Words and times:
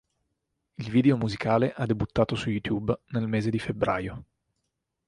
Il 0.79 0.89
video 0.89 1.15
musicale 1.15 1.73
ha 1.75 1.85
debuttato 1.85 2.33
su 2.33 2.49
YouTube 2.49 3.01
nel 3.09 3.27
mese 3.27 3.51
di 3.51 3.59
febbraio. 3.59 4.23